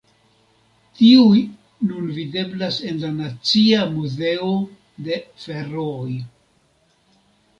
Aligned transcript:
Tiuj 0.99 1.41
nun 1.89 2.07
videblas 2.13 2.79
en 2.91 2.97
la 3.03 3.11
Nacia 3.19 3.83
Muzeo 3.97 4.49
de 5.09 5.19
Ferooj. 5.43 6.15